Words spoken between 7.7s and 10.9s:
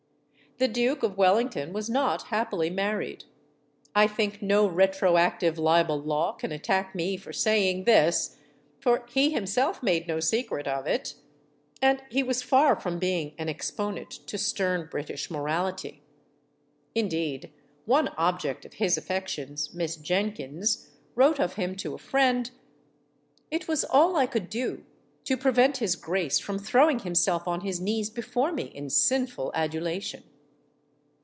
this, for he himself made no secret of